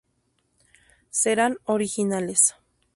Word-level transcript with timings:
Serán 1.11 1.59
originales. 1.65 2.55